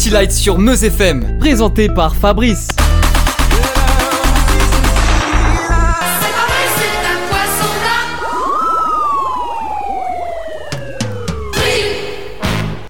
[0.00, 2.68] City Lights sur Meuse FM, présenté par Fabrice.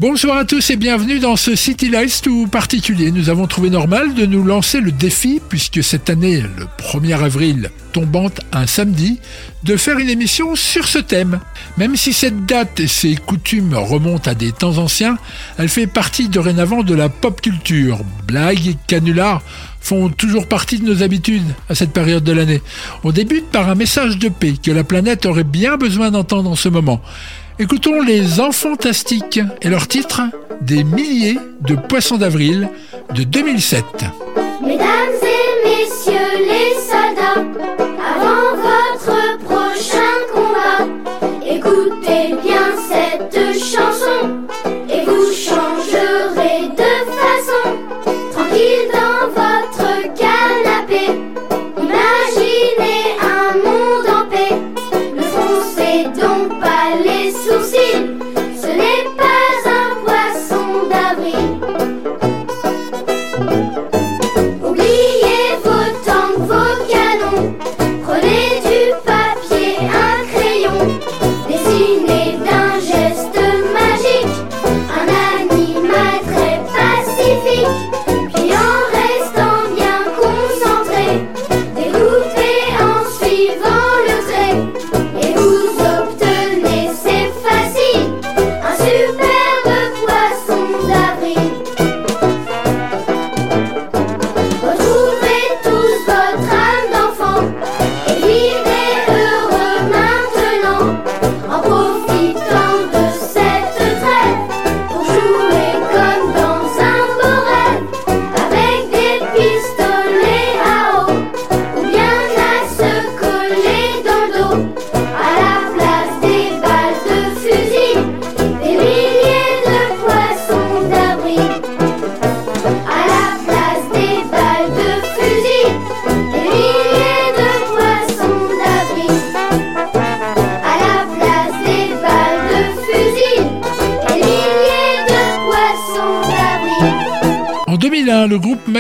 [0.01, 3.11] Bonsoir à tous et bienvenue dans ce City Lights tout particulier.
[3.11, 7.71] Nous avons trouvé normal de nous lancer le défi, puisque cette année, le 1er avril
[7.93, 9.21] tombant un samedi,
[9.63, 11.41] de faire une émission sur ce thème.
[11.77, 15.19] Même si cette date et ses coutumes remontent à des temps anciens,
[15.59, 18.01] elle fait partie dorénavant de la pop culture.
[18.27, 19.43] Blagues et canulars
[19.83, 22.63] font toujours partie de nos habitudes à cette période de l'année.
[23.05, 26.57] On débute par un message de paix que la planète aurait bien besoin d'entendre en
[26.57, 27.03] ce moment.
[27.61, 30.23] Écoutons les Enfantastiques et leur titre
[30.63, 32.71] Des milliers de poissons d'avril
[33.15, 33.85] de 2007.
[34.63, 34.87] Mesdames
[35.23, 36.10] et messieurs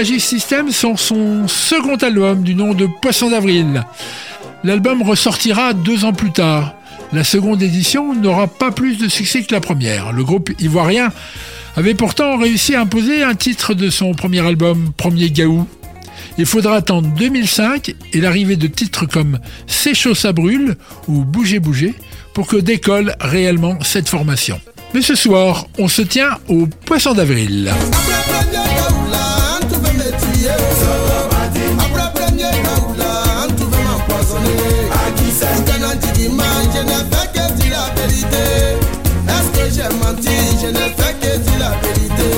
[0.00, 3.84] Magic System sort son second album du nom de Poisson d'avril.
[4.64, 6.74] L'album ressortira deux ans plus tard.
[7.12, 10.12] La seconde édition n'aura pas plus de succès que la première.
[10.12, 11.12] Le groupe ivoirien
[11.76, 15.68] avait pourtant réussi à imposer un titre de son premier album, Premier Gaou.
[16.38, 20.76] Il faudra attendre 2005 et l'arrivée de titres comme C'est chaud ça brûle
[21.08, 21.92] ou Bougez bougez
[22.32, 24.58] pour que décolle réellement cette formation.
[24.94, 27.70] Mais ce soir, on se tient au Poisson d'avril.
[40.62, 42.30] Je ne fais que dire la vérité.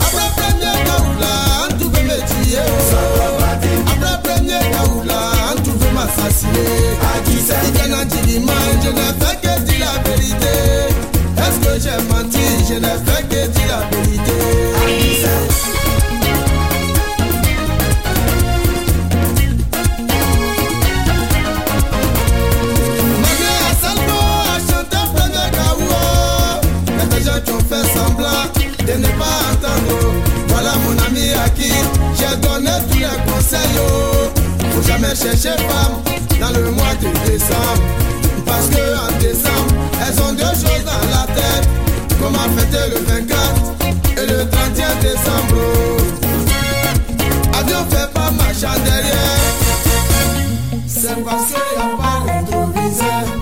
[0.00, 1.34] Après premier Kaoula,
[1.64, 2.58] on pouvait me tuer.
[3.86, 5.20] Après premier Kaoula,
[5.52, 6.70] on pouvait m'assassiner.
[7.50, 8.52] Ikena Djidima,
[8.82, 10.54] je ne fais que dire la vérité.
[11.36, 12.46] Est-ce que j'ai menti?
[12.68, 14.38] Je ne fais que dire la vérité.
[32.14, 33.60] J'ai donné tous les conseils.
[33.78, 34.30] oh.
[34.72, 36.02] Faut jamais chercher femme
[36.40, 37.82] dans le mois de décembre.
[38.46, 41.68] Parce que en décembre, elles ont deux choses dans la tête.
[42.20, 43.38] Comment fêter le 24
[44.16, 45.56] et le 31 décembre?
[45.56, 45.96] oh.
[47.58, 49.60] Avion fait pas machin derrière.
[50.86, 53.39] C'est n'y a pas de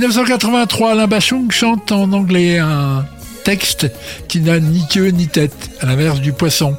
[0.00, 3.04] 1983, Alain Bachung chante en anglais un
[3.44, 3.92] texte
[4.28, 6.74] qui n'a ni queue ni tête, à l'inverse du poisson.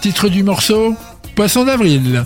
[0.00, 0.94] Titre du morceau
[1.34, 2.24] Poisson d'avril.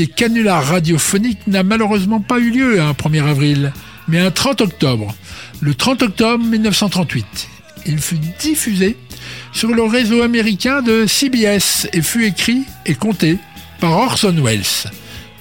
[0.00, 3.70] Des canulars radiophoniques n'a malheureusement pas eu lieu un 1er avril,
[4.08, 5.14] mais un 30 octobre.
[5.60, 7.26] Le 30 octobre 1938.
[7.84, 8.96] Il fut diffusé
[9.52, 13.36] sur le réseau américain de CBS et fut écrit et compté
[13.78, 14.90] par Orson Welles.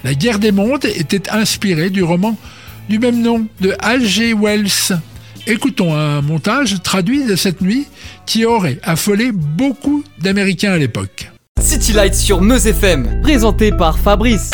[0.03, 2.38] La guerre des mondes était inspirée du roman
[2.89, 4.33] du même nom de H.G.
[4.33, 5.00] Wells.
[5.47, 7.88] Écoutons un montage traduit de cette nuit
[8.25, 11.31] qui aurait affolé beaucoup d'Américains à l'époque.
[11.61, 14.51] City Lights sur Meuse FM, présenté par Fabrice.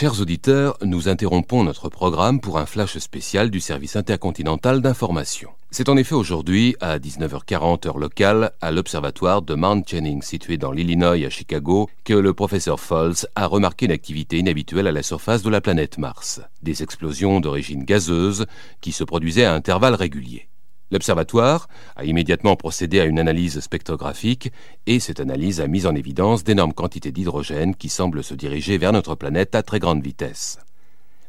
[0.00, 5.50] Chers auditeurs, nous interrompons notre programme pour un flash spécial du service intercontinental d'information.
[5.72, 10.70] C'est en effet aujourd'hui, à 19h40 heure locale, à l'observatoire de Mount Channing situé dans
[10.70, 15.42] l'Illinois à Chicago, que le professeur Falls a remarqué une activité inhabituelle à la surface
[15.42, 16.40] de la planète Mars.
[16.62, 18.46] Des explosions d'origine gazeuse
[18.80, 20.46] qui se produisaient à intervalles réguliers.
[20.90, 24.52] L'observatoire a immédiatement procédé à une analyse spectrographique
[24.86, 28.92] et cette analyse a mis en évidence d'énormes quantités d'hydrogène qui semblent se diriger vers
[28.92, 30.58] notre planète à très grande vitesse.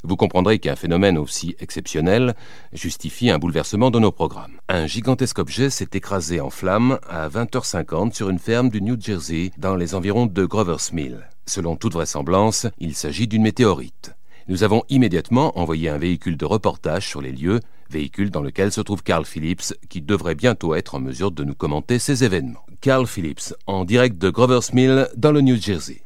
[0.04, 2.36] Vous comprendrez qu'un phénomène aussi exceptionnel
[2.72, 4.58] justifie un bouleversement de nos programmes.
[4.70, 9.52] Un gigantesque objet s'est écrasé en flammes à 20h50 sur une ferme du New Jersey
[9.58, 11.28] dans les environs de Grover's Mill.
[11.46, 14.14] Selon toute vraisemblance, il s'agit d'une météorite.
[14.50, 17.60] Nous avons immédiatement envoyé un véhicule de reportage sur les lieux,
[17.92, 21.54] véhicule dans lequel se trouve Carl Phillips, qui devrait bientôt être en mesure de nous
[21.54, 22.66] commenter ces événements.
[22.82, 26.02] Carl Phillips, en direct de Grover's Mill, dans le New Jersey.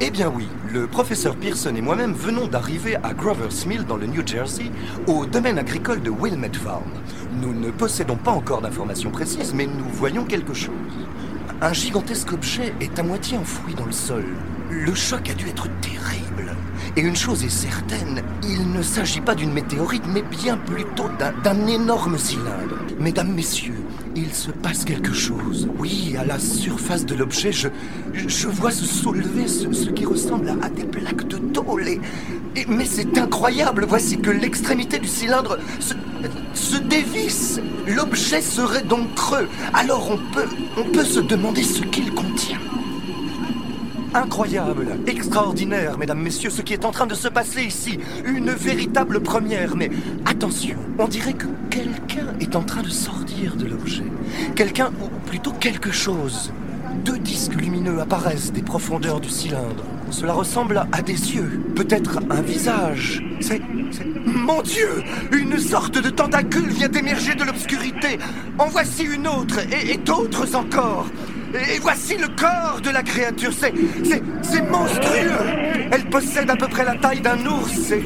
[0.00, 4.06] Eh bien oui, le professeur Pearson et moi-même venons d'arriver à Grover's Mill dans le
[4.06, 4.70] New Jersey,
[5.06, 6.90] au domaine agricole de Wilmette Farm.
[7.42, 10.72] Nous ne possédons pas encore d'informations précises, mais nous voyons quelque chose.
[11.62, 14.24] Un gigantesque objet est à moitié enfoui dans le sol.
[14.70, 16.54] Le choc a dû être terrible.
[16.96, 21.66] Et une chose est certaine, il ne s'agit pas d'une météorite, mais bien plutôt d'un-
[21.66, 22.76] énorme cylindre.
[23.00, 23.82] Mesdames, messieurs,
[24.16, 25.68] il se passe quelque chose.
[25.78, 27.68] Oui, à la surface de l'objet, je,
[28.14, 31.86] je vois se soulever ce, qui ressemble à, des plaques de tôle.
[31.88, 32.00] Et-
[32.68, 35.92] mais c'est incroyable, voici que l'extrémité du cylindre se,
[36.54, 37.60] se dévisse.
[37.86, 39.48] L'objet serait donc creux.
[39.74, 42.58] Alors on peut, on peut se demander ce qu'il contient.
[44.16, 47.98] Incroyable, extraordinaire, mesdames, messieurs, ce qui est en train de se passer ici.
[48.24, 49.90] Une véritable première, mais
[50.24, 54.06] attention, on dirait que quelqu'un est en train de sortir de l'objet.
[54.54, 56.50] Quelqu'un, ou plutôt quelque chose.
[57.04, 59.84] Deux disques lumineux apparaissent des profondeurs du cylindre.
[60.10, 63.22] Cela ressemble à des yeux, peut-être un visage.
[63.40, 63.60] C'est.
[64.24, 64.88] Mon Dieu
[65.30, 68.18] Une sorte de tentacule vient d'émerger de l'obscurité.
[68.58, 71.06] En voici une autre, et, et d'autres encore.
[71.74, 73.52] Et voici le corps de la créature.
[73.58, 73.72] C'est.
[74.04, 74.22] c'est.
[74.42, 78.04] c'est monstrueux Elle possède à peu près la taille d'un ours, et,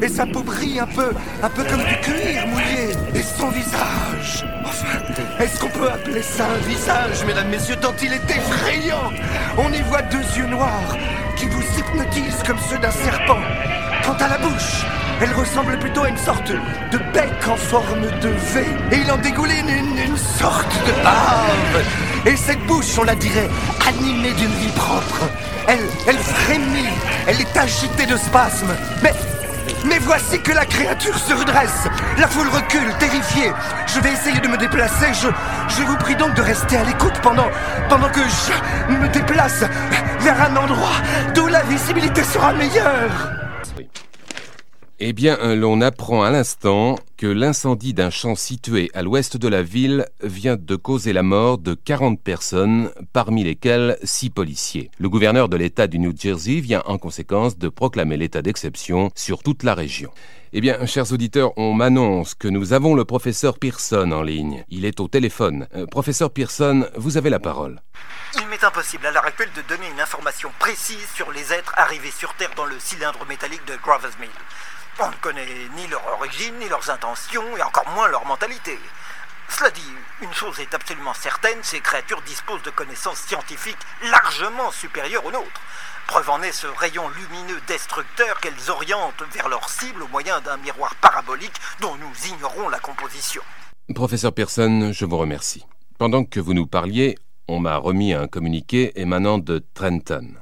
[0.00, 1.10] et sa peau brille un peu.
[1.42, 2.90] un peu comme du cuir mouillé.
[3.14, 4.46] Et son visage.
[4.64, 4.98] Enfin,
[5.40, 9.12] est-ce qu'on peut appeler ça un visage, mesdames, messieurs, tant il est effrayant?
[9.58, 10.96] On y voit deux yeux noirs
[11.36, 13.40] qui vous hypnotisent comme ceux d'un serpent.
[14.04, 14.84] Quant à la bouche,
[15.22, 18.66] elle ressemble plutôt à une sorte de bec en forme de V.
[18.90, 21.84] Et il en dégouline une, une sorte de bave.
[22.26, 23.48] Et cette bouche, on la dirait,
[23.88, 25.28] animée d'une vie propre.
[25.68, 26.88] Elle, elle frémit,
[27.28, 28.74] elle est agitée de spasmes.
[29.02, 29.12] Mais
[29.84, 31.86] mais voici que la créature se redresse.
[32.18, 33.52] La foule recule, terrifiée.
[33.86, 35.06] Je vais essayer de me déplacer.
[35.12, 35.28] Je,
[35.76, 37.48] je vous prie donc de rester à l'écoute pendant,
[37.88, 39.64] pendant que je me déplace
[40.20, 40.96] vers un endroit
[41.34, 43.41] d'où la visibilité sera meilleure.
[45.04, 49.48] Eh bien, euh, l'on apprend à l'instant que l'incendie d'un champ situé à l'ouest de
[49.48, 54.92] la ville vient de causer la mort de 40 personnes, parmi lesquelles 6 policiers.
[55.00, 59.42] Le gouverneur de l'État du New Jersey vient en conséquence de proclamer l'état d'exception sur
[59.42, 60.12] toute la région.
[60.52, 64.62] Eh bien, chers auditeurs, on m'annonce que nous avons le professeur Pearson en ligne.
[64.68, 65.66] Il est au téléphone.
[65.74, 67.82] Euh, professeur Pearson, vous avez la parole.
[68.40, 72.12] Il m'est impossible à l'heure actuelle de donner une information précise sur les êtres arrivés
[72.12, 74.30] sur Terre dans le cylindre métallique de Grover's Mill.
[74.98, 78.78] On ne connaît ni leur origine, ni leurs intentions, et encore moins leur mentalité.
[79.48, 85.24] Cela dit, une chose est absolument certaine, ces créatures disposent de connaissances scientifiques largement supérieures
[85.24, 85.60] aux nôtres.
[86.06, 90.56] Preuve en est ce rayon lumineux destructeur qu'elles orientent vers leur cible au moyen d'un
[90.58, 93.42] miroir parabolique dont nous ignorons la composition.
[93.94, 95.64] Professeur Pearson, je vous remercie.
[95.98, 97.16] Pendant que vous nous parliez,
[97.48, 100.34] on m'a remis un communiqué émanant de Trenton.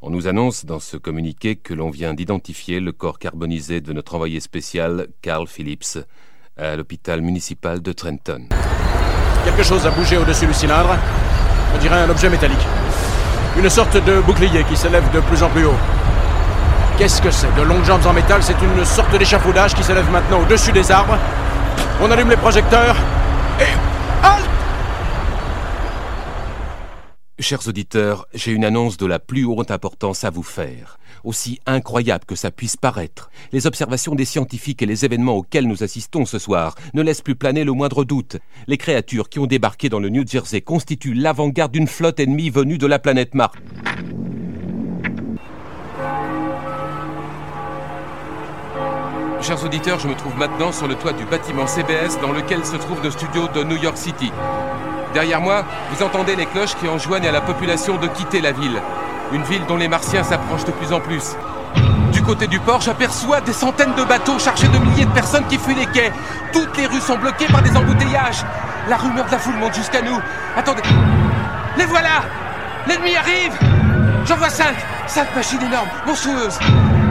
[0.00, 4.14] On nous annonce dans ce communiqué que l'on vient d'identifier le corps carbonisé de notre
[4.14, 5.98] envoyé spécial, Carl Phillips,
[6.56, 8.46] à l'hôpital municipal de Trenton.
[9.44, 10.96] Quelque chose a bougé au-dessus du cylindre.
[11.74, 12.64] On dirait un objet métallique.
[13.58, 15.74] Une sorte de bouclier qui s'élève de plus en plus haut.
[16.96, 17.52] Qu'est-ce que c'est?
[17.56, 21.18] De longues jambes en métal, c'est une sorte d'échafaudage qui s'élève maintenant au-dessus des arbres.
[22.00, 22.94] On allume les projecteurs
[23.60, 23.97] et...
[27.40, 30.98] Chers auditeurs, j'ai une annonce de la plus haute importance à vous faire.
[31.22, 35.84] Aussi incroyable que ça puisse paraître, les observations des scientifiques et les événements auxquels nous
[35.84, 38.38] assistons ce soir ne laissent plus planer le moindre doute.
[38.66, 42.76] Les créatures qui ont débarqué dans le New Jersey constituent l'avant-garde d'une flotte ennemie venue
[42.76, 43.56] de la planète Mars.
[49.40, 52.74] Chers auditeurs, je me trouve maintenant sur le toit du bâtiment CBS dans lequel se
[52.74, 54.32] trouve le studio de New York City.
[55.14, 58.80] Derrière moi, vous entendez les cloches qui enjoignent à la population de quitter la ville.
[59.32, 61.36] Une ville dont les martiens s'approchent de plus en plus.
[62.12, 65.58] Du côté du port, j'aperçois des centaines de bateaux chargés de milliers de personnes qui
[65.58, 66.12] fuient les quais.
[66.52, 68.44] Toutes les rues sont bloquées par des embouteillages.
[68.88, 70.20] La rumeur de la foule monte jusqu'à nous.
[70.56, 70.82] Attendez.
[71.76, 72.22] Les voilà
[72.86, 73.52] L'ennemi arrive
[74.24, 74.74] J'en vois cinq
[75.06, 76.58] Cinq machines énormes, monstrueuses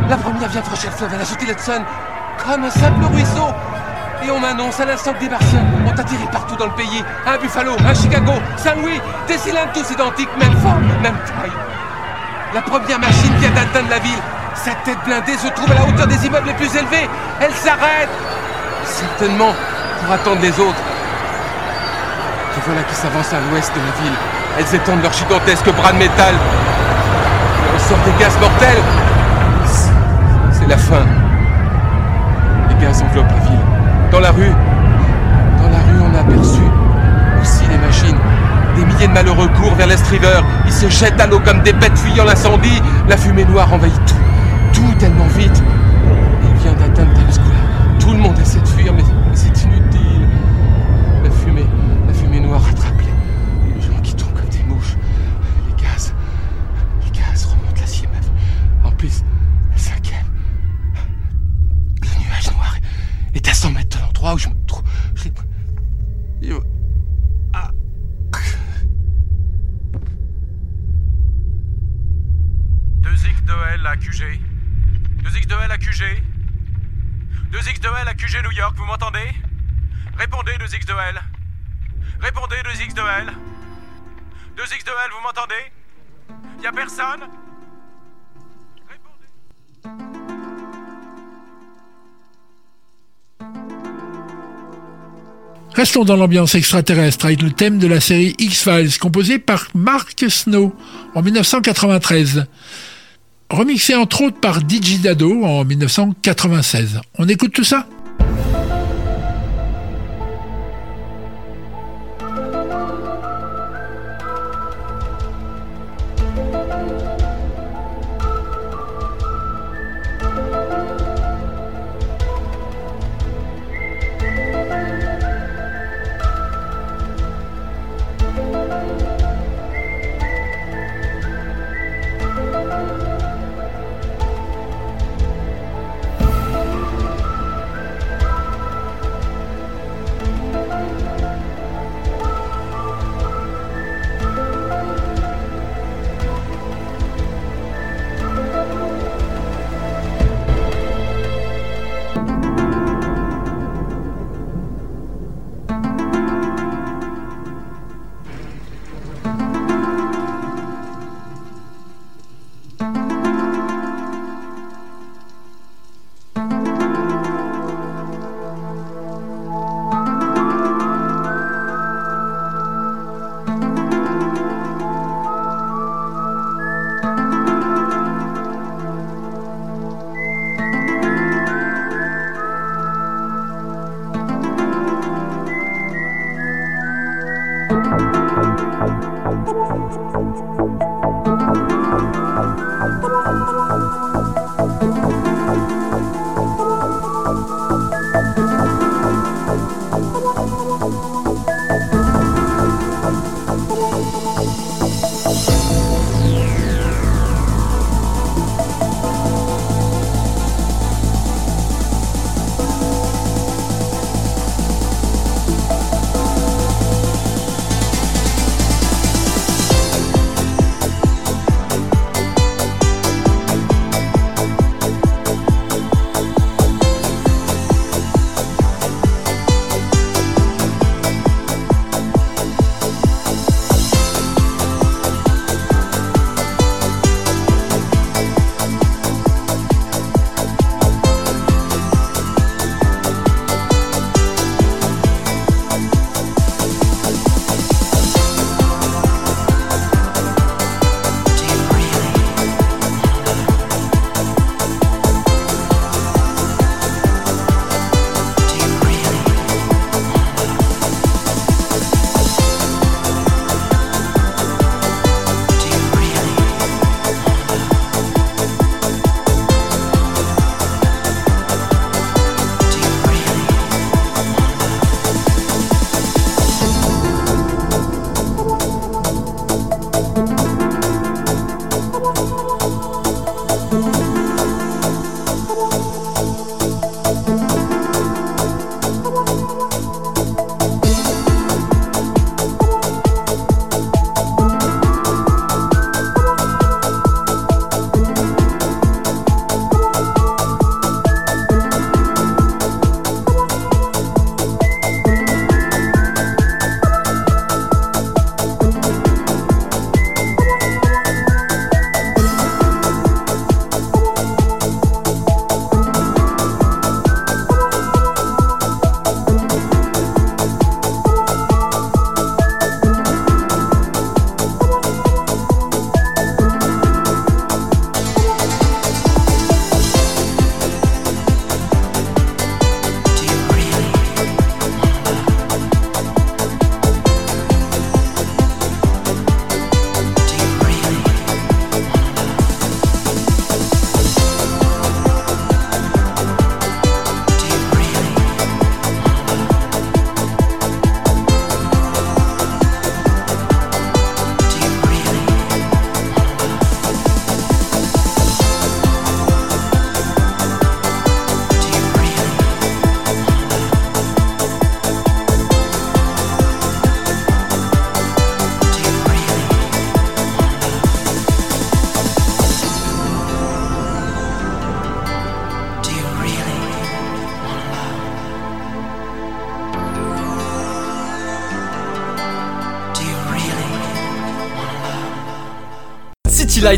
[0.09, 1.83] La première vient franchir le fleuve, elle a sauté l'Hudson
[2.45, 3.47] comme un simple ruisseau
[4.23, 5.63] et on m'annonce à l'instant que des martiens
[5.97, 7.03] ont atterri partout dans le pays.
[7.25, 11.51] Un Buffalo, un Chicago, Saint-Louis, des cylindres tous identiques, même forme, même taille.
[12.53, 14.21] La première machine vient d'atteindre la ville.
[14.55, 17.09] Sa tête blindée se trouve à la hauteur des immeubles les plus élevés.
[17.39, 18.09] Elle s'arrête.
[18.85, 19.53] Certainement
[20.01, 20.83] pour attendre les autres.
[22.57, 24.17] Et voilà qui s'avancent à l'ouest de la ville.
[24.59, 26.33] Elles étendent leurs gigantesques bras de métal.
[26.33, 28.83] Et on sort des gaz mortels.
[30.51, 31.05] C'est la fin.
[32.69, 33.59] Les gaz enveloppent la ville.
[34.11, 34.53] Dans la rue,
[36.35, 38.17] aussi les machines.
[38.75, 40.41] Des milliers de malheureux courent vers l'Est River.
[40.65, 42.81] Ils se jettent à l'eau comme des bêtes fuyant l'incendie.
[43.07, 44.15] La fumée noire envahit tout,
[44.81, 45.63] tout tellement vite.
[46.43, 47.43] Il vient d'atteindre Times.
[47.99, 49.03] Tout le monde essaie de fuir, mais,
[49.33, 50.27] c'est inutile.
[51.23, 51.65] La fumée,
[52.07, 54.95] la fumée noire attrape les, les gens qui tombent comme des mouches.
[55.67, 56.13] Les gaz,
[57.03, 58.23] les gaz remontent l'acier même.
[58.83, 59.23] En plus,
[59.71, 60.25] la cinquième,
[62.01, 62.75] le nuage noir
[63.33, 64.83] est à 100 mètres de l'endroit où je me trouve.
[65.15, 65.29] Je-
[66.47, 66.53] je-
[67.53, 67.71] Ah.
[73.01, 74.39] Deux x de L à QG.
[75.23, 76.23] 2X de L à QG.
[77.51, 77.79] 2X
[78.43, 79.33] New York, vous m'entendez?
[80.17, 81.21] Répondez 2X de L.
[82.19, 83.33] Répondez 2X de L.
[84.57, 85.71] 2X de L, vous m'entendez?
[86.61, 87.21] Y a personne?
[95.73, 100.75] Restons dans l'ambiance extraterrestre avec le thème de la série X-Files composé par Mark Snow
[101.13, 102.47] en 1993.
[103.49, 106.99] Remixé entre autres par DJ Dado en 1996.
[107.19, 107.87] On écoute tout ça?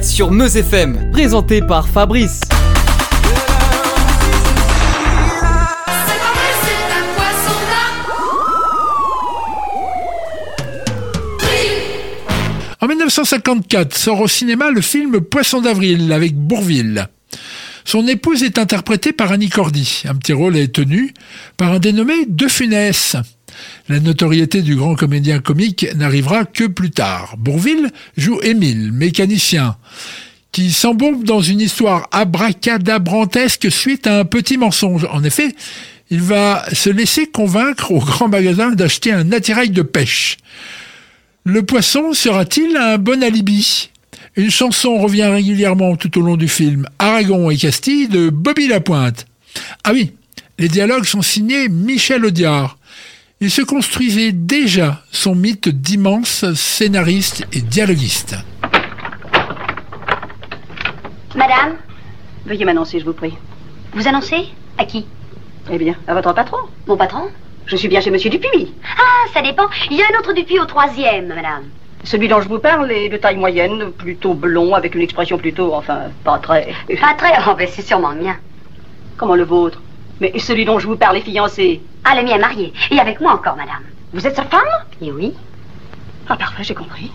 [0.04, 2.42] Sur Meuse FM, présenté par Fabrice.
[12.80, 17.10] En 1954 sort au cinéma le film Poisson d'avril avec Bourville.
[17.90, 20.04] Son épouse est interprétée par Annie Cordy.
[20.06, 21.12] Un petit rôle est tenu
[21.58, 23.16] par un dénommé De Funès.
[23.88, 27.34] La notoriété du grand comédien comique n'arrivera que plus tard.
[27.40, 29.76] Bourville joue Émile, mécanicien,
[30.52, 35.08] qui s'embombe dans une histoire abracadabrantesque suite à un petit mensonge.
[35.12, 35.56] En effet,
[36.12, 40.38] il va se laisser convaincre au grand magasin d'acheter un attirail de pêche.
[41.44, 43.90] Le poisson sera-t-il un bon alibi?
[44.40, 49.26] Une chanson revient régulièrement tout au long du film, Aragon et Castille de Bobby Lapointe.
[49.84, 50.14] Ah oui,
[50.58, 52.78] les dialogues sont signés Michel Audiard.
[53.42, 58.38] Il se construisait déjà son mythe d'immense scénariste et dialoguiste.
[61.36, 61.76] Madame,
[62.46, 63.34] Veuillez m'annoncer, je vous prie.
[63.92, 64.48] vous annoncez
[64.78, 65.06] À qui?
[65.70, 66.60] Eh bien, à votre patron.
[66.88, 67.28] Mon patron?
[67.66, 68.72] Je suis bien chez Monsieur Dupuis.
[68.98, 69.68] Ah, ça dépend.
[69.92, 71.66] Il y a un autre depuis au troisième, madame.
[72.04, 75.74] Celui dont je vous parle est de taille moyenne, plutôt blond, avec une expression plutôt,
[75.74, 76.74] enfin, pas très...
[77.00, 77.34] Pas très...
[77.48, 78.36] Oh, ben c'est sûrement le mien.
[79.18, 79.82] Comment le vôtre?
[80.22, 81.82] Mais celui dont je vous parle est fiancé.
[82.06, 82.74] Ah, le mien est marié.
[82.92, 83.84] Et avec moi encore, madame.
[84.14, 84.62] Vous êtes sa femme?
[85.02, 85.34] Et oui
[86.30, 87.12] Ah, parfait, j'ai compris.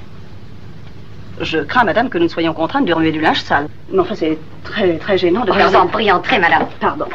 [1.40, 3.68] Je crains, madame, que nous ne soyons contraintes de remuer du linge sale.
[3.90, 6.66] Mais enfin, c'est très, très gênant de Je vous en prie, entrez, madame.
[6.78, 7.06] Pardon.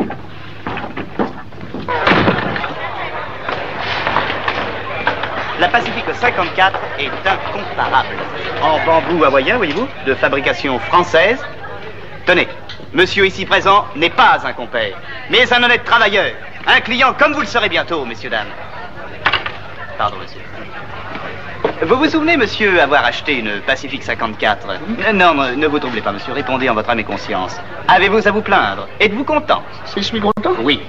[5.59, 8.15] La Pacifique 54 est incomparable.
[8.61, 11.43] En bambou hawaïen, voyez-vous, de fabrication française.
[12.25, 12.47] Tenez,
[12.93, 14.95] monsieur ici présent n'est pas un compère,
[15.29, 16.31] mais un honnête travailleur.
[16.67, 18.47] Un client comme vous le serez bientôt, messieurs, dames.
[19.97, 20.39] Pardon, monsieur.
[21.81, 26.01] Vous vous souvenez, monsieur, avoir acheté une Pacifique 54 Euh, Non, non, ne vous troublez
[26.01, 26.33] pas, monsieur.
[26.33, 27.59] Répondez en votre âme et conscience.
[27.87, 28.87] Avez-vous à vous plaindre?
[28.99, 29.63] Êtes-vous content?
[29.85, 30.53] Si je suis content?
[30.61, 30.81] Oui.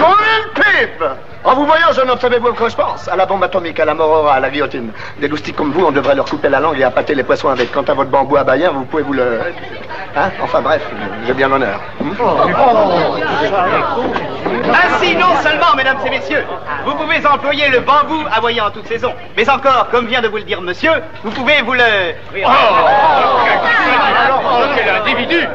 [0.00, 1.04] Oh,
[1.44, 3.08] En vous voyant, homme, savez-vous à quoi je pense.
[3.08, 4.90] À la bombe atomique, à la morora, à la guillotine.
[5.18, 7.72] Des loustiques comme vous, on devrait leur couper la langue et appâter les poissons avec.
[7.72, 9.40] Quant à votre bambou à baïen, vous pouvez vous le...
[10.16, 10.30] Hein?
[10.42, 10.82] Enfin bref,
[11.26, 11.80] j'ai bien l'honneur.
[12.00, 12.12] Hmm?
[14.70, 16.44] Ainsi, non seulement, mesdames et messieurs,
[16.84, 20.38] vous pouvez employer le bambou hawaïen en toute saison, mais encore, comme vient de vous
[20.38, 22.14] le dire monsieur, vous pouvez vous le...
[22.36, 22.48] Oh,
[24.76, 25.46] quel individu!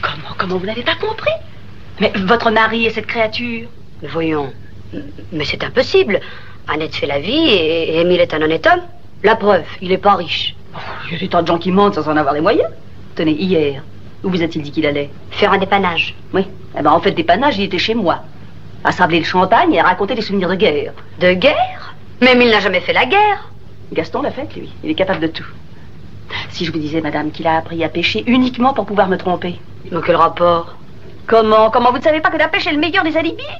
[0.00, 1.32] Comment, comment vous n'avez pas compris?
[2.00, 3.68] Mais votre mari et cette créature
[4.02, 4.52] voyons.
[5.32, 6.20] Mais c'est impossible.
[6.68, 8.82] Annette fait la vie et et Émile est un honnête homme.
[9.24, 10.54] La preuve, il est pas riche.
[11.06, 12.68] Il y a des tas de gens qui mentent sans en avoir les moyens.
[13.16, 13.82] Tenez, hier,
[14.22, 16.14] où vous a-t-il dit qu'il allait Faire un dépannage.
[16.32, 16.46] Oui.
[16.78, 18.22] Eh ben, en fait, dépannage, il était chez moi.
[18.84, 20.92] À sabler le champagne et à raconter des souvenirs de guerre.
[21.18, 23.50] De guerre Mais Émile n'a jamais fait la guerre.
[23.92, 24.72] Gaston l'a fait, lui.
[24.84, 25.46] Il est capable de tout.
[26.50, 29.58] Si je vous disais, madame, qu'il a appris à pêcher uniquement pour pouvoir me tromper.
[29.90, 30.76] Mais quel rapport
[31.28, 33.44] Comment Comment vous ne savez pas que la pêche est le meilleur des alibis?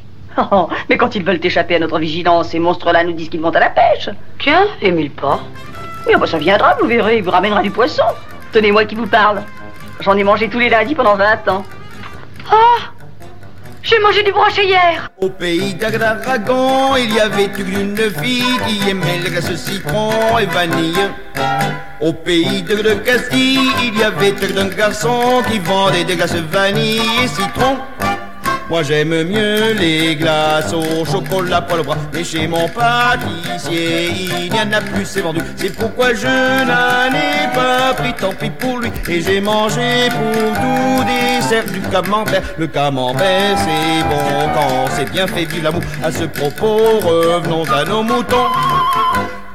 [0.52, 3.50] Oh, mais quand ils veulent échapper à notre vigilance, ces monstres-là nous disent qu'ils vont
[3.50, 4.08] à la pêche.
[4.38, 5.40] Tiens, Émile pas.
[6.06, 8.04] Oui, ah bah, ça viendra, vous verrez, il vous ramènera du poisson.
[8.52, 9.42] Tenez-moi qui vous parle.
[10.00, 11.64] J'en ai mangé tous les lundis pendant 20 ans.
[12.50, 12.92] Ah
[13.88, 15.10] J'ai mangé du brochet hier.
[15.16, 21.08] Au pays d'Agragon, il y avait une fille qui aimait les glaces citron et vanille.
[21.98, 27.00] Au pays de, de Castille, il y avait un garçon qui vendait des glaces vanille
[27.24, 27.78] et citron.
[28.70, 31.96] Moi j'aime mieux les glaces au chocolat poil au bras.
[32.12, 35.40] Mais chez mon pâtissier il n'y en a plus c'est vendu.
[35.56, 38.12] C'est pourquoi je n'en ai pas pris.
[38.14, 38.90] Tant pis pour lui.
[39.08, 42.42] Et j'ai mangé pour tout dessert du camembert.
[42.58, 45.82] Le camembert c'est bon quand c'est bien fait vive l'amour.
[46.04, 48.48] À ce propos revenons à nos moutons.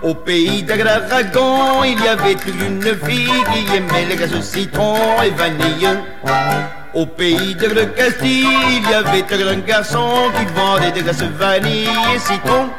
[0.02, 5.88] Au pays d'Agragon, il y avait une fille qui aimait les glaces citron et vanille.
[6.96, 11.90] Au pays de le Castille, il y avait un garçon qui vendait des glaces vanille
[12.14, 12.70] et citron.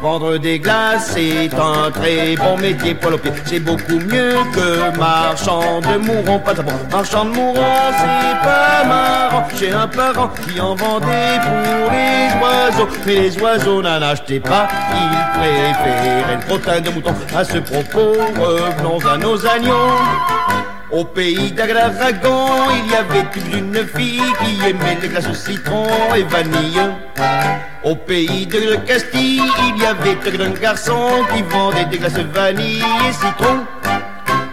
[0.00, 3.32] Vendre des glaces, c'est un très bon métier au pied.
[3.44, 6.38] C'est beaucoup mieux que marchand de mourons.
[6.38, 9.48] Pas d'abord, marchand de mourons, c'est pas marrant.
[9.58, 12.88] J'ai un parent qui en vendait pour les oiseaux.
[13.06, 17.14] Mais les oiseaux n'en achetaient pas, ils préféraient le crottin de mouton.
[17.36, 19.92] À ce propos, revenons à nos agneaux.
[20.92, 26.22] Au pays d'Agragon, il y avait une fille qui aimait les glaces au citron et
[26.22, 26.80] vanille.
[27.82, 33.12] Au pays de Castille, il y avait un garçon qui vendait des glaces vanille et
[33.12, 33.64] citron.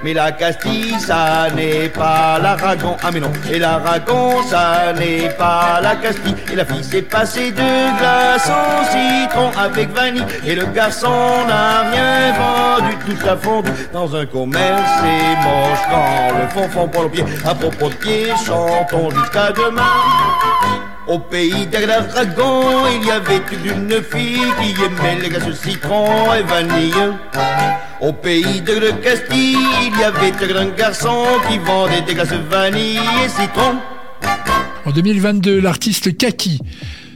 [0.04, 3.32] Mais la Castille, ça n'est pas l'Aragon, ah mais non.
[3.50, 6.36] Et l'Aragon, ça n'est pas la Castille.
[6.52, 10.26] Et la fille s'est passée de glace au citron avec vanille.
[10.46, 11.10] Et le garçon
[11.48, 14.90] n'a rien vendu, tout a fondu dans un commerce.
[15.00, 17.24] C'est moche quand le fond fond pour le pied.
[17.46, 19.84] À propos de pied, chantons jusqu'à demain.
[21.06, 26.44] Au pays des dragons, il y avait une fille qui aimait les glaces citron et
[26.44, 26.94] vanille.
[28.00, 33.00] Au pays de Castille, il y avait un grand garçon qui vendait des glaces vanille
[33.24, 33.76] et citron.
[34.86, 36.60] En 2022, l'artiste Kaki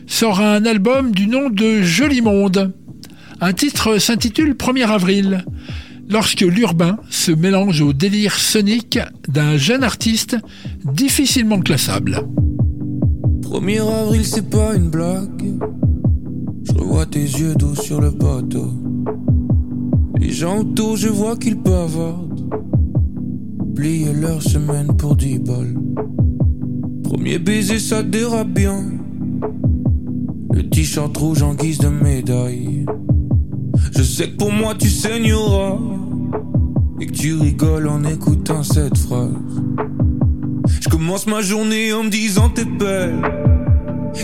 [0.06, 2.73] sort un album du nom de Joli Monde.
[3.39, 5.45] Un titre s'intitule 1er avril,
[6.10, 10.36] lorsque l'urbain se mélange au délire sonique d'un jeune artiste
[10.84, 12.21] difficilement classable.
[13.48, 15.58] 1er avril, c'est pas une blague.
[16.64, 18.74] Je revois tes yeux doux sur le bateau.
[20.20, 22.50] Les gens autour, je vois qu'ils bavardent.
[23.74, 25.78] Plier leur semaine pour 10 balles.
[27.06, 28.84] Premier baiser, ça dérape bien.
[30.52, 32.86] Le t-shirt rouge en guise de médaille.
[33.96, 35.78] Je sais que pour moi tu saigneras.
[37.00, 39.32] Et que tu rigoles en écoutant cette phrase.
[40.80, 43.22] Je commence ma journée en me disant t'es belle.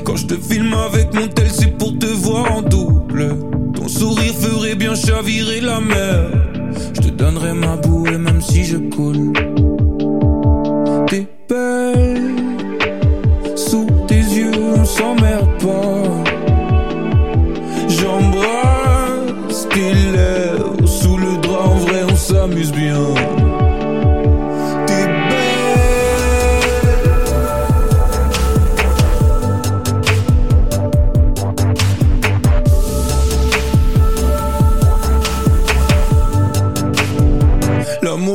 [0.04, 3.36] Quand je te filme avec mon tel, c'est pour te voir en double.
[3.76, 6.32] Ton sourire ferait bien chavirer la mer.
[6.94, 9.34] Je te donnerai ma bouée même si je coule.
[11.08, 11.83] T'es belle.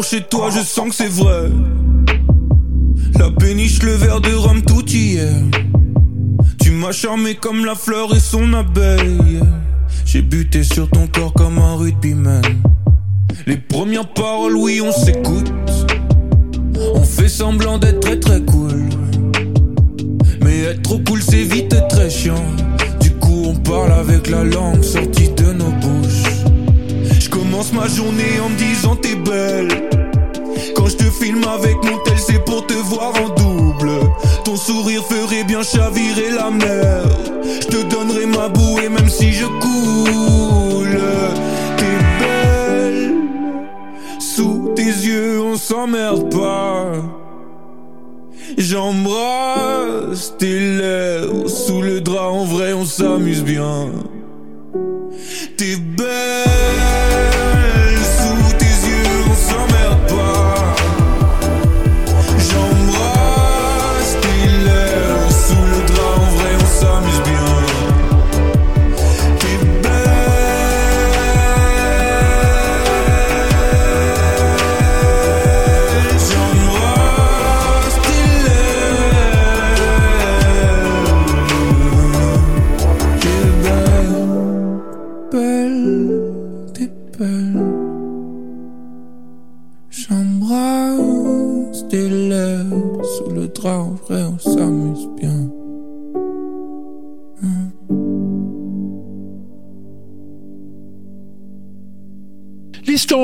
[0.03, 1.51] Chez toi, je sens que c'est vrai.
[3.19, 5.31] La péniche, le verre de rhum tout hier.
[6.61, 9.41] Tu m'as charmé comme la fleur et son abeille.
[10.07, 12.43] J'ai buté sur ton corps comme un rugbyman.
[13.47, 15.53] Les premières paroles, oui, on s'écoute.
[16.95, 18.89] On fait semblant d'être très très cool.
[20.43, 22.47] Mais être trop cool, c'est vite très chiant.
[23.01, 25.73] Du coup, on parle avec la langue sortie de nos
[27.39, 29.69] commence ma journée en me disant t'es belle.
[30.75, 33.91] Quand je te filme avec mon tel, c'est pour te voir en double.
[34.45, 37.05] Ton sourire ferait bien chavirer la mer.
[37.63, 41.01] Je te donnerai ma bouée même si je coule.
[41.77, 43.15] T'es belle.
[44.19, 46.93] Sous tes yeux, on s'emmerde pas.
[48.57, 52.31] J'embrasse tes lèvres sous le drap.
[52.31, 53.91] En vrai, on s'amuse bien.
[55.57, 56.58] T'es belle.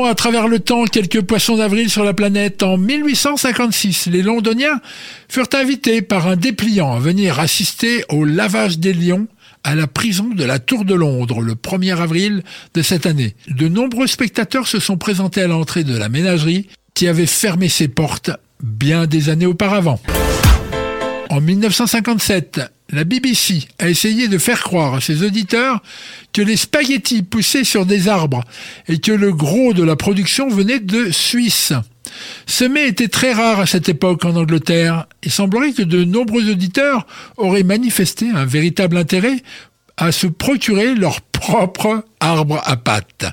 [0.07, 2.63] À travers le temps quelques poissons d'avril sur la planète.
[2.63, 4.81] En 1856, les Londoniens
[5.29, 9.27] furent invités par un dépliant à venir assister au lavage des lions
[9.63, 12.43] à la prison de la Tour de Londres le 1er avril
[12.75, 13.35] de cette année.
[13.49, 17.89] De nombreux spectateurs se sont présentés à l'entrée de la ménagerie qui avait fermé ses
[17.89, 18.31] portes
[18.63, 20.01] bien des années auparavant.
[21.31, 22.61] En 1957,
[22.91, 25.83] la BBC a essayé de faire croire à ses auditeurs
[26.33, 28.45] que les spaghettis poussaient sur des arbres
[28.89, 31.73] et que le gros de la production venait de Suisse.
[32.47, 35.07] Ce mets était très rare à cette époque en Angleterre.
[35.23, 37.07] Il semblerait que de nombreux auditeurs
[37.37, 39.43] auraient manifesté un véritable intérêt
[39.97, 43.27] à se procurer leur propre arbre à pâte.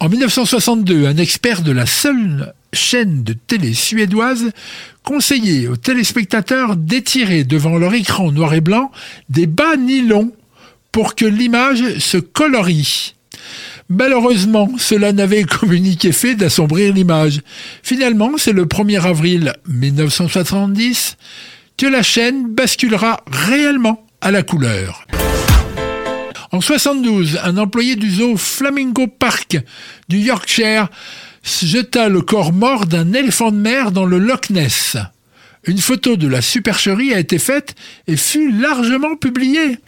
[0.00, 4.50] En 1962, un expert de la seule chaîne de télé suédoise
[5.02, 8.90] conseillait aux téléspectateurs d'étirer devant leur écran noir et blanc
[9.28, 10.32] des bas nylon
[10.92, 13.14] pour que l'image se colorie.
[13.88, 17.40] Malheureusement, cela n'avait communiqué effet d'assombrir l'image.
[17.82, 21.16] Finalement, c'est le 1er avril 1970
[21.76, 25.06] que la chaîne basculera réellement à la couleur.
[26.52, 29.58] En 72, un employé du zoo Flamingo Park
[30.08, 30.88] du Yorkshire
[31.42, 34.96] jeta le corps mort d'un éléphant de mer dans le Loch Ness.
[35.64, 37.74] Une photo de la supercherie a été faite
[38.06, 39.78] et fut largement publiée.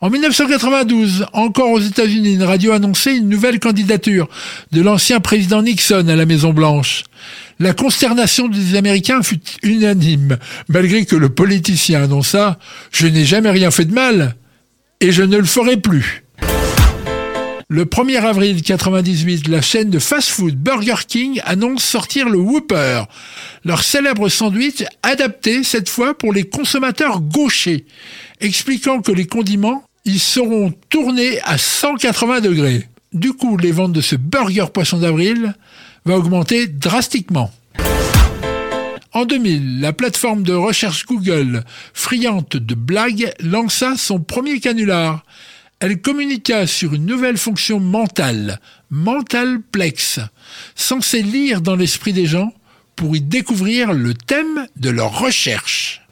[0.00, 4.28] En 1992, encore aux États-Unis, une radio annonçait une nouvelle candidature
[4.70, 7.02] de l'ancien président Nixon à la Maison-Blanche.
[7.58, 12.60] La consternation des Américains fut unanime, malgré que le politicien annonça
[12.92, 14.36] «Je n'ai jamais rien fait de mal
[15.00, 16.22] et je ne le ferai plus».
[17.70, 23.02] Le 1er avril 98, la chaîne de fast-food Burger King annonce sortir le Whopper,
[23.62, 27.84] leur célèbre sandwich adapté cette fois pour les consommateurs gauchers,
[28.40, 32.88] expliquant que les condiments ils seront tournés à 180 degrés.
[33.12, 35.54] Du coup, les ventes de ce burger poisson d'avril
[36.06, 37.52] va augmenter drastiquement.
[39.12, 45.22] En 2000, la plateforme de recherche Google, friande de blagues, lança son premier canular.
[45.80, 48.60] Elle communiqua sur une nouvelle fonction mentale,
[48.90, 50.18] Mentalplex,
[50.74, 52.52] censée lire dans l'esprit des gens
[52.96, 56.02] pour y découvrir le thème de leur recherche.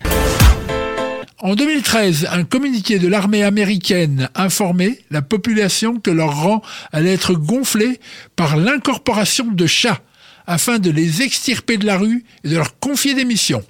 [1.39, 7.35] En 2013, un communiqué de l'armée américaine informait la population que leur rang allait être
[7.35, 7.99] gonflé
[8.37, 10.01] par l'incorporation de chats
[10.47, 13.65] afin de les extirper de la rue et de leur confier des missions.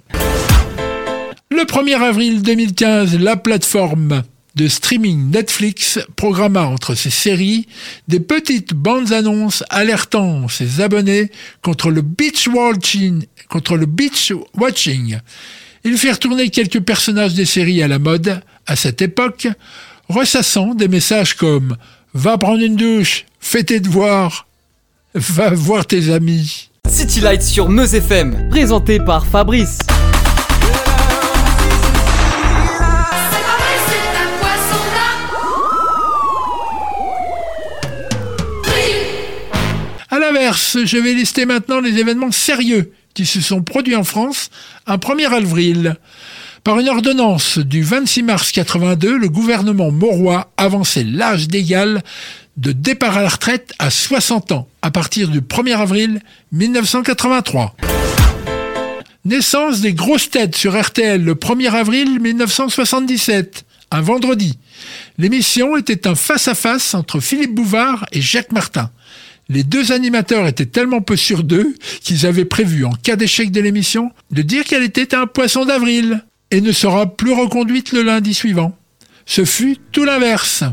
[1.49, 4.21] Le 1er avril 2015, la plateforme
[4.57, 7.67] de streaming Netflix programma entre ses séries
[8.07, 14.33] des petites bandes annonces alertant ses abonnés contre le beach watching, contre le beach
[16.49, 19.47] quelques personnages des séries à la mode à cette époque,
[20.09, 21.77] ressassant des messages comme
[22.13, 24.47] Va prendre une douche, fais tes devoirs,
[25.13, 26.69] va voir tes amis.
[26.89, 29.77] City Lights sur Meuse FM, présenté par Fabrice.
[40.47, 44.49] À je vais lister maintenant les événements sérieux qui se sont produits en France
[44.85, 45.97] un 1er avril.
[46.63, 52.01] Par une ordonnance du 26 mars 82, le gouvernement maurois avançait l'âge d'égal
[52.55, 56.21] de départ à la retraite à 60 ans à partir du 1er avril
[56.53, 57.75] 1983.
[59.25, 64.57] Naissance des grosses têtes sur RTL le 1er avril 1977, un vendredi.
[65.17, 68.91] L'émission était un face-à-face entre Philippe Bouvard et Jacques Martin.
[69.49, 73.61] Les deux animateurs étaient tellement peu sûrs d'eux qu'ils avaient prévu, en cas d'échec de
[73.61, 78.33] l'émission, de dire qu'elle était un poisson d'avril et ne sera plus reconduite le lundi
[78.33, 78.77] suivant.
[79.25, 80.63] Ce fut tout l'inverse.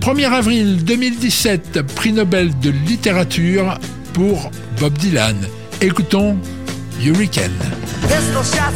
[0.00, 3.78] 1er avril 2017, prix Nobel de littérature
[4.14, 5.36] pour Bob Dylan.
[5.80, 6.38] Écoutons
[7.00, 7.52] Hurricane.
[8.08, 8.70] Pistol a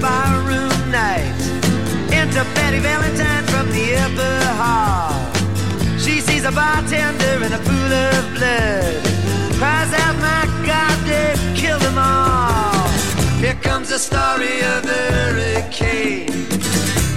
[0.00, 0.62] barroom
[2.82, 5.21] Valentine from the upper hall.
[6.42, 9.04] She sees a bartender in a pool of blood.
[9.58, 12.88] Cries out, my God, they killed them all.
[13.38, 16.48] Here comes the story of the hurricane.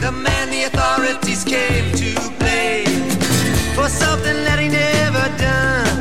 [0.01, 3.09] The man the authorities came to blame
[3.73, 5.97] for something that he never done.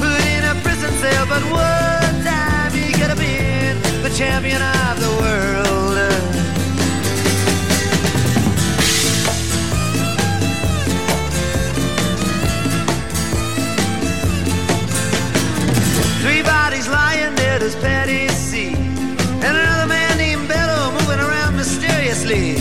[0.00, 4.62] Put in a prison cell, but one time he could have been the champion
[17.66, 18.74] as Patty C.
[19.44, 22.54] And another man named Bello moving around mysteriously.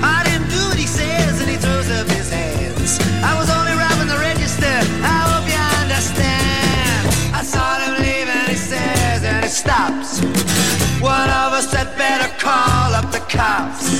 [0.00, 3.00] I didn't do what he says, and he throws up his hands.
[3.30, 4.76] I was only robbing the register.
[5.02, 7.02] I hope you understand.
[7.34, 10.20] I saw him leave, and he says, and he stops.
[11.00, 13.91] One of us had better call up the cops.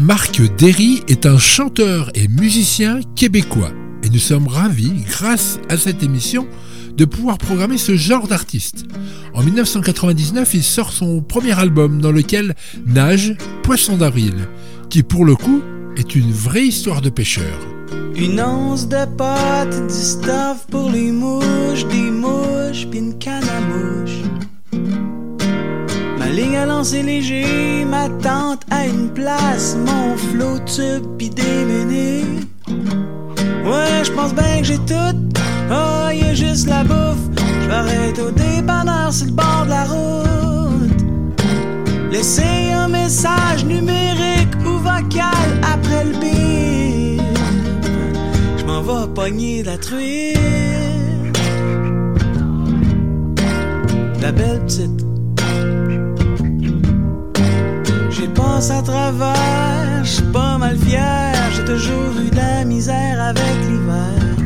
[0.00, 3.72] Marc Derry est un chanteur et musicien québécois.
[4.02, 6.46] Et nous sommes ravis, grâce à cette émission,
[6.96, 8.84] de pouvoir programmer ce genre d'artiste.
[9.34, 12.54] En 1999, il sort son premier album dans lequel
[12.86, 14.48] nage Poisson d'avril,
[14.90, 15.62] qui pour le coup
[15.96, 17.58] est une vraie histoire de pêcheur.
[18.16, 21.44] Une once de pâte, du stuff pour les mouches.
[22.74, 24.18] pêche puis une canne à mouche.
[26.18, 32.24] Ma ligne à lancer léger, ma tente à une place, mon flot tube des.
[33.64, 35.23] Ouais, je pense bien que j'ai tout.
[35.70, 37.24] Oh, y a juste la bouffe.
[37.62, 40.24] Je vais arrêter au dépanneur sur le bord de la route.
[42.10, 47.38] Laissez un message numérique ou vocal après le bip.
[48.58, 50.38] Je m'en vais pogner la truite.
[54.20, 55.04] La belle petite.
[58.10, 61.34] J'ai passé à travers, j'suis pas mal fier.
[61.54, 64.43] J'ai toujours eu de la misère avec l'hiver.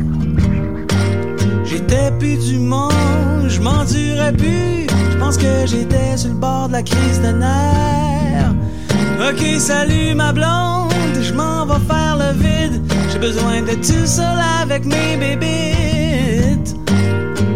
[1.79, 4.85] J'étais plus du monde, je m'endurais plus.
[5.11, 8.53] Je pense que j'étais sur le bord de la crise de nerfs.
[9.29, 12.81] Ok, salut ma blonde, je m'en vais faire le vide.
[13.13, 16.75] J'ai besoin de tout seul avec mes bébites.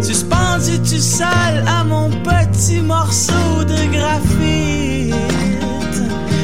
[0.01, 5.13] Suspendu tout seul à mon petit morceau de graphite?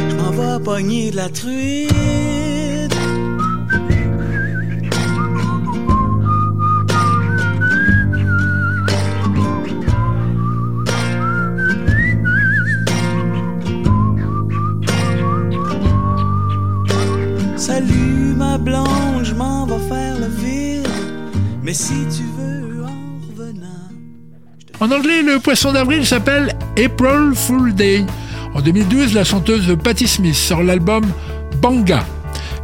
[0.10, 2.49] Je m'en vais pogner de la truite.
[18.70, 20.88] Blonde, je m'en vais faire le vide.
[21.64, 23.90] Mais si tu veux en revenant.
[24.80, 28.06] En anglais, le poisson d'avril s'appelle April Fool Day.
[28.54, 31.04] En 2012, la chanteuse Patti Smith sort l'album
[31.62, 32.04] Banga.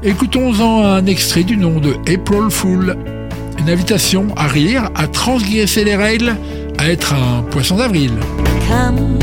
[0.04, 2.96] Écoutons-en un extrait du nom de April Fool.
[3.60, 6.36] Une invitation à rire, à transgresser les règles,
[6.78, 8.12] à être un poisson d'avril.
[8.68, 9.18] Come,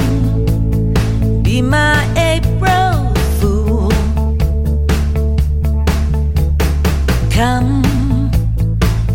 [1.42, 2.81] be my April
[7.32, 7.82] Come,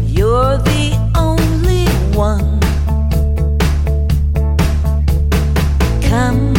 [0.07, 1.85] you're the only
[2.17, 2.59] one.
[6.01, 6.55] Come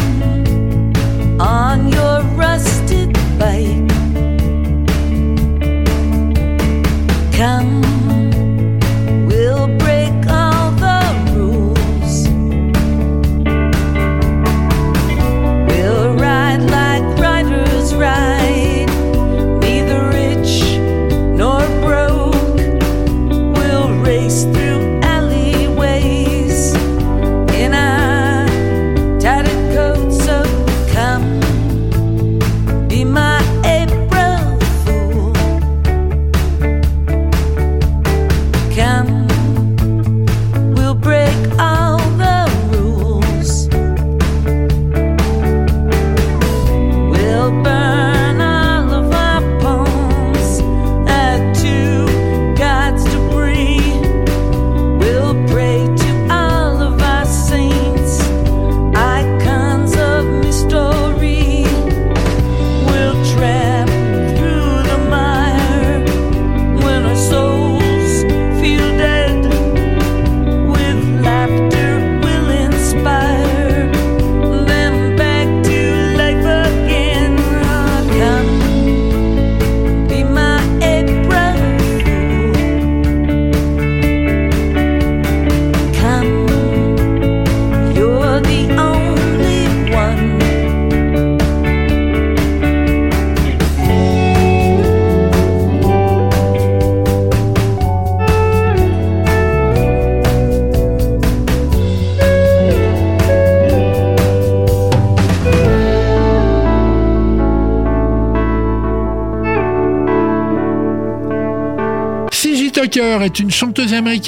[1.40, 2.77] on your rusted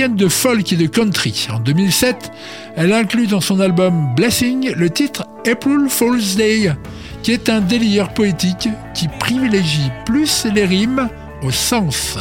[0.09, 1.46] de folk et de country.
[1.53, 2.30] En 2007,
[2.76, 6.72] elle inclut dans son album Blessing le titre April Fool's Day,
[7.22, 11.09] qui est un délire poétique qui privilégie plus les rimes
[11.42, 12.16] au sens.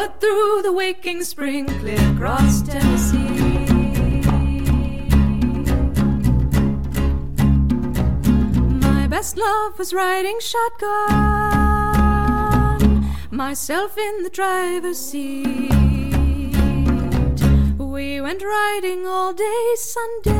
[0.00, 3.18] Homeward through the waking spring, clear across Tennessee.
[8.80, 11.10] My best love was riding shotgun,
[13.30, 15.70] myself in the driver's seat.
[17.78, 20.30] We went riding all day Sunday,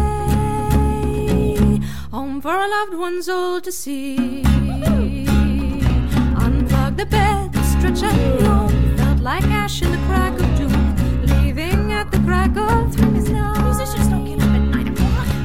[2.11, 4.43] home for our loved ones all to see.
[6.45, 8.70] Unplug the bed, stretch and yawn,
[9.21, 10.97] like ash in the crack of doom,
[11.27, 13.11] leaving at the crack of three.
[13.11, 14.99] Musicians don't get up at night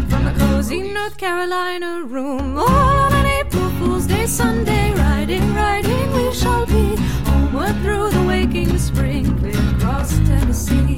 [0.10, 2.58] From a cozy North Carolina room.
[2.58, 6.96] All on an April Fool's Day Sunday, riding, riding, we shall be
[7.26, 10.98] homeward through the waking spring, clear across Tennessee.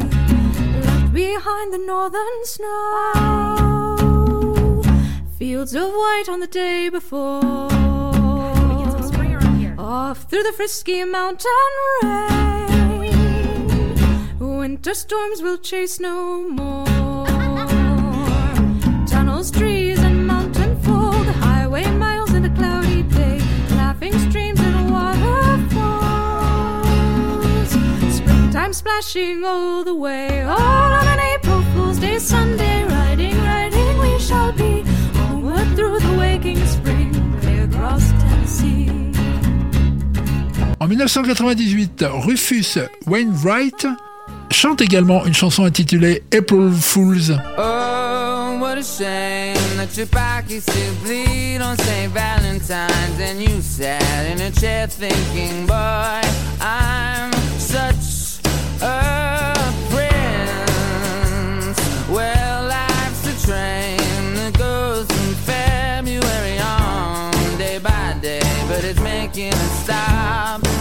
[0.83, 3.97] Left behind the northern snow,
[5.37, 7.71] fields of white on the day before.
[9.79, 11.51] Off through the frisky mountain
[12.03, 12.56] rain,
[14.67, 17.25] winter storms will chase no more.
[19.07, 23.39] Tunnels, trees, and mountain folk, highway miles in a cloudy day,
[23.81, 25.79] laughing streams and waterfalls.
[28.13, 34.19] Springtime splashing all the way, all on an April Fool's Day Sunday, riding, riding, we
[34.19, 38.89] shall be homeward through the waking spring, clear across Tennessee.
[40.79, 44.06] En 1998, Rufus Wainwright
[44.51, 47.37] chante également une chanson intitulée April Fools.
[47.57, 50.07] Oh, what a shame that your
[50.49, 52.11] used to bleed on St.
[52.11, 56.21] Valentine's and you sat in a chair thinking, boy,
[56.61, 58.39] I'm such
[58.81, 59.53] a
[59.89, 60.17] prince.
[62.09, 69.53] Well, life's a train that goes from February on day by day, but it's making
[69.53, 70.76] a stop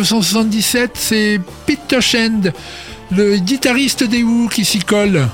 [0.00, 2.52] 1977, c'est Pete Toshend,
[3.10, 5.26] le guitariste des Who, qui s'y colle.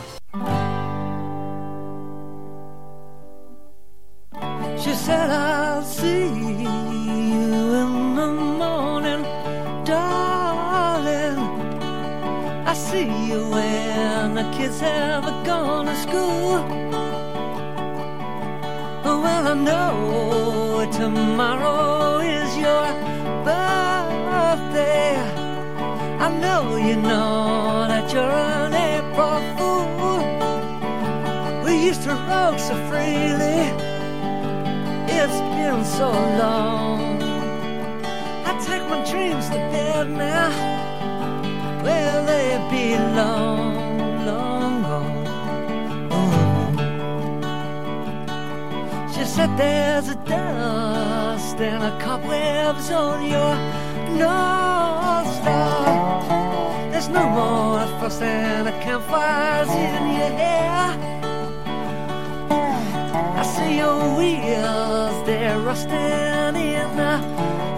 [65.72, 67.14] rusting in the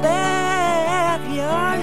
[0.02, 1.80] backyard.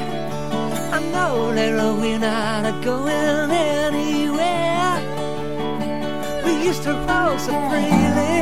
[0.97, 4.93] I know that we're not going anywhere.
[6.45, 8.39] We used to roll so freely.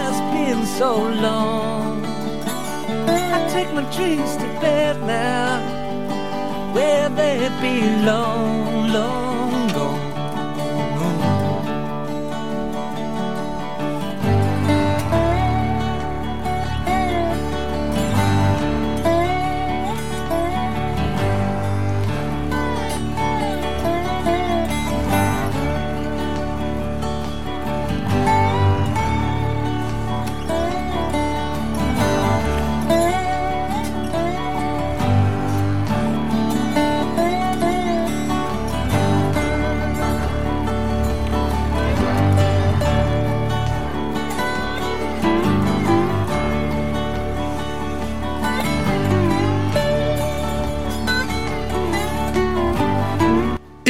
[0.00, 0.90] It's been so
[1.26, 2.04] long.
[3.36, 5.60] I take my dreams to bed now,
[6.74, 8.92] where they belong.
[8.92, 9.21] Long.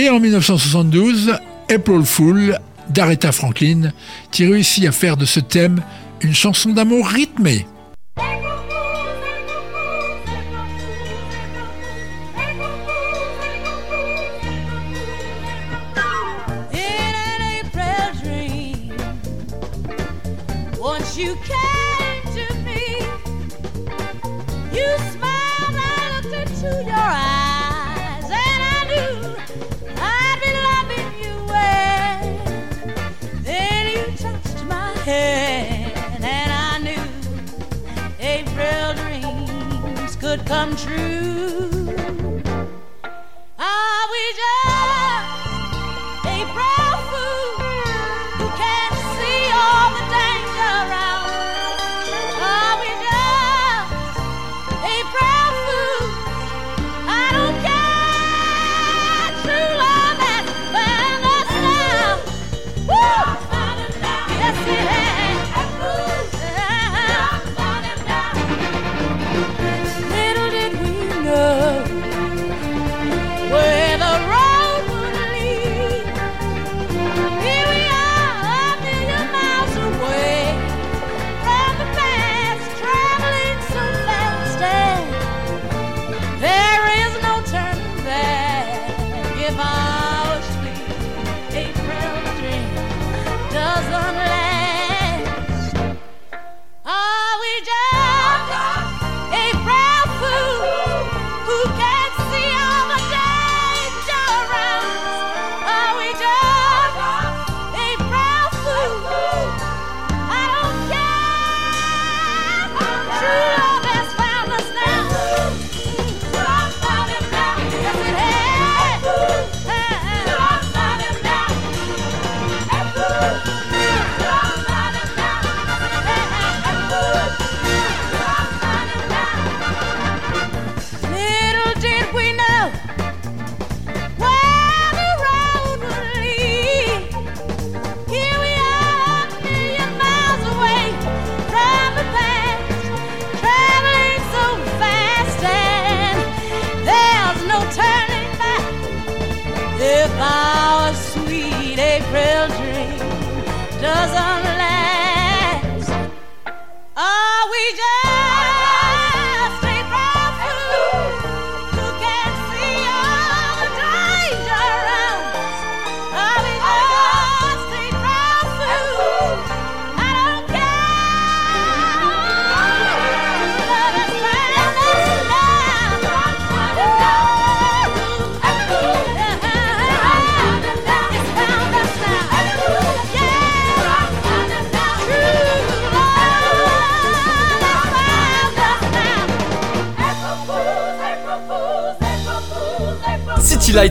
[0.02, 1.32] Et en 1972,
[1.72, 2.58] April Fool
[2.90, 3.92] d'Aretha Franklin,
[4.32, 5.80] qui réussit à faire de ce thème
[6.22, 7.66] une chanson d'amour rythmée.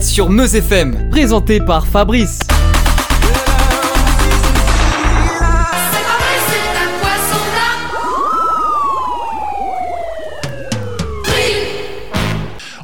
[0.02, 2.38] Sur Meuse FM, présenté par Fabrice.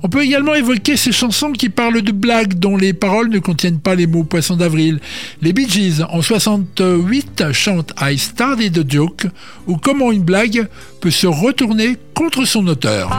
[0.01, 3.79] On peut également évoquer ces chansons qui parlent de blagues dont les paroles ne contiennent
[3.79, 4.99] pas les mots poisson d'avril.
[5.43, 9.27] Les Bee Gees en 68 chantent I started a joke
[9.67, 10.67] ou comment une blague
[10.99, 13.11] peut se retourner contre son auteur.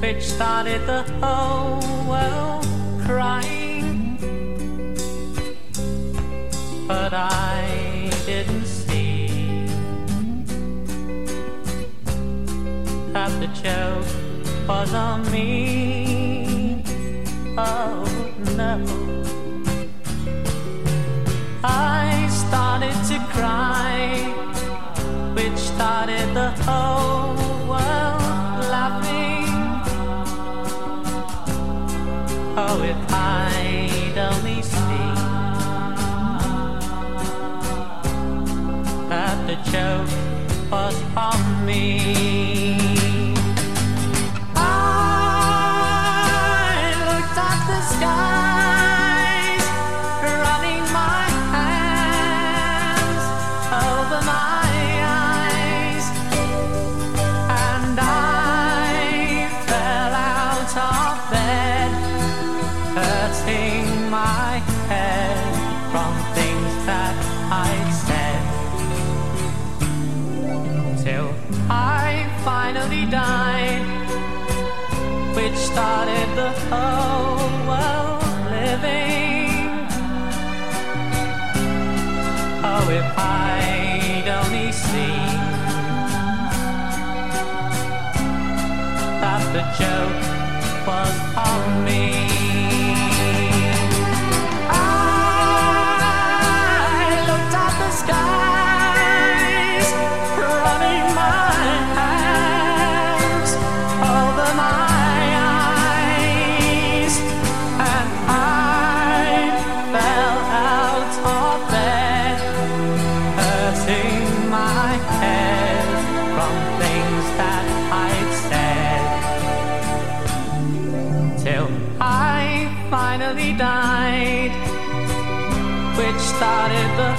[0.00, 2.66] which started the whole world
[3.04, 4.16] crying.
[6.86, 9.66] But I didn't see
[13.12, 16.84] that the joke was on me.
[17.56, 18.04] Oh
[18.56, 18.74] no.
[21.64, 23.98] I started to cry,
[25.34, 27.17] which started the whole
[32.60, 34.78] Oh, if I'd only see
[39.08, 40.10] that the joke
[40.68, 42.57] was on me.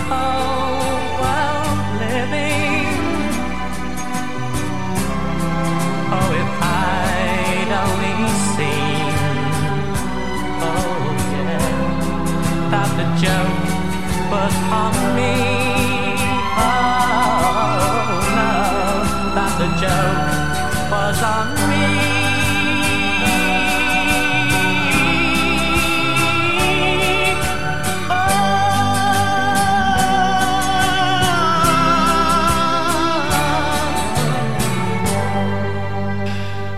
[0.10, 0.39] Started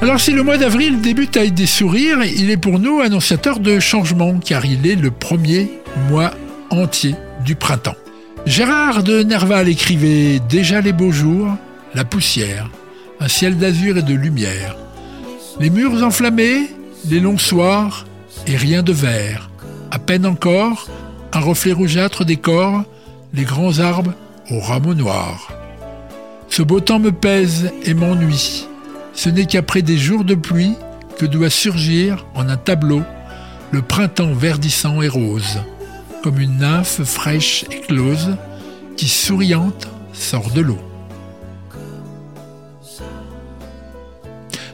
[0.01, 3.79] Alors si le mois d'avril débute avec des sourires, il est pour nous annonciateur de
[3.79, 5.69] changement car il est le premier
[6.09, 6.31] mois
[6.71, 7.13] entier
[7.45, 7.95] du printemps.
[8.47, 11.55] Gérard de Nerval écrivait Déjà les beaux jours,
[11.93, 12.67] la poussière,
[13.19, 14.75] un ciel d'azur et de lumière,
[15.59, 16.71] les murs enflammés,
[17.07, 18.07] les longs soirs
[18.47, 19.51] et rien de vert,
[19.91, 20.87] à peine encore,
[21.31, 22.85] un reflet rougeâtre décore
[23.35, 24.15] les grands arbres
[24.49, 25.53] aux rameaux noirs.
[26.49, 28.65] Ce beau temps me pèse et m'ennuie.
[29.13, 30.75] Ce n'est qu'après des jours de pluie
[31.17, 33.03] que doit surgir en un tableau
[33.71, 35.59] le printemps verdissant et rose,
[36.23, 38.35] comme une nymphe fraîche éclose
[38.97, 40.79] qui souriante sort de l'eau.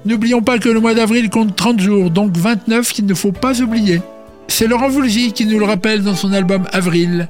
[0.06, 3.62] N'oublions pas que le mois d'avril compte 30 jours, donc 29 qu'il ne faut pas
[3.62, 4.02] oublier.
[4.48, 7.28] C'est Laurent Voulzy qui nous le rappelle dans son album Avril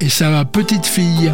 [0.00, 1.32] et sa petite fille.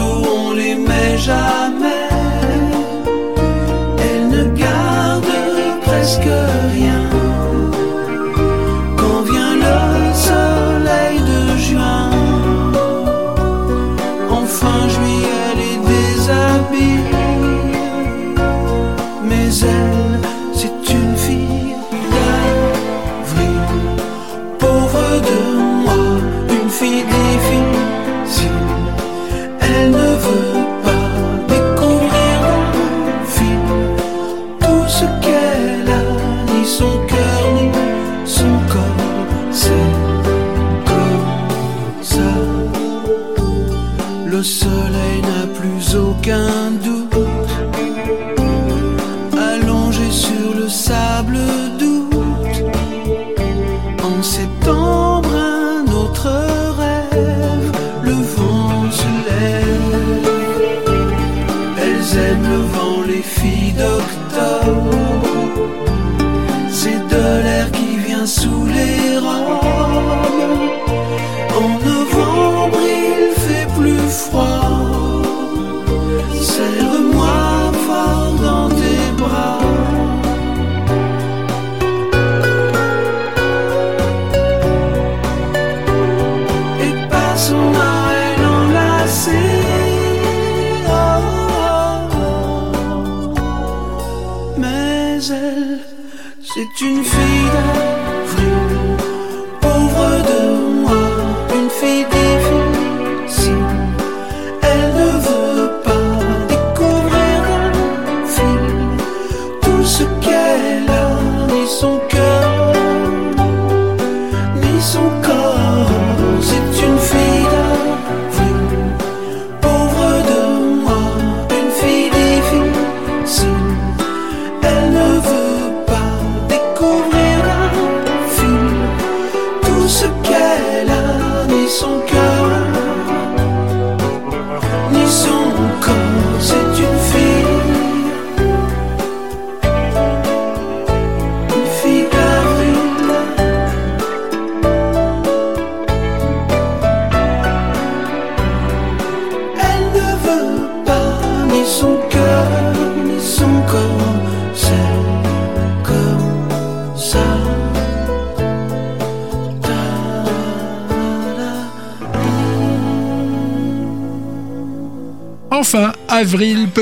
[0.00, 2.08] On les met jamais.
[4.04, 6.28] Elles ne gardent presque
[6.74, 6.89] rien.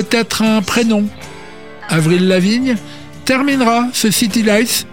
[0.09, 1.05] peut-être un prénom.
[1.89, 2.77] Avril Lavigne
[3.25, 4.87] terminera ce City Lights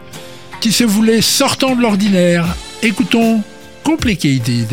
[0.62, 2.46] qui se voulait sortant de l'ordinaire.
[2.82, 3.42] Écoutons
[3.84, 4.68] Complicated.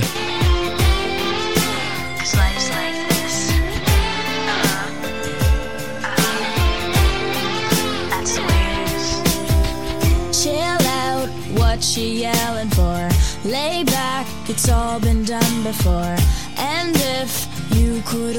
[11.81, 13.09] she yelling for?
[13.45, 16.17] Lay back, it's all been done before.
[16.57, 18.37] And if you could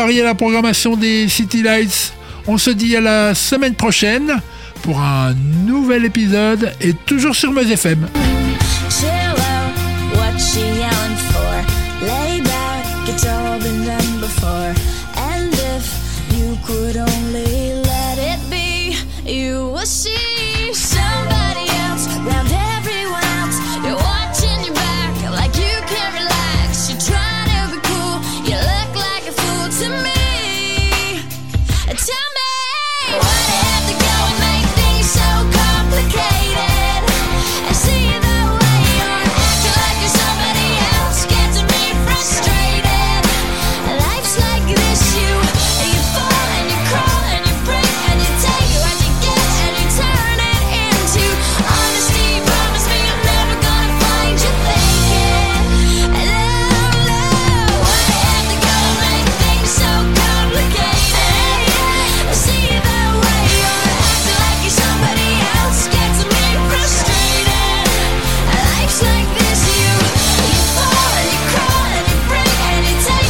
[0.00, 2.14] varier la programmation des City Lights.
[2.46, 4.40] On se dit à la semaine prochaine
[4.80, 5.34] pour un
[5.66, 8.08] nouvel épisode et toujours sur Meuse FM.